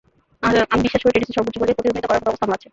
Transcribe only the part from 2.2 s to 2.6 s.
মতো অবস্থা আমার